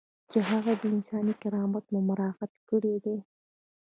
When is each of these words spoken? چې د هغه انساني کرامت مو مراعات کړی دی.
چې 0.31 0.39
د 0.43 0.45
هغه 0.49 0.73
انساني 0.91 1.33
کرامت 1.41 1.85
مو 1.91 1.99
مراعات 2.09 2.53
کړی 2.69 2.95
دی. 3.05 3.17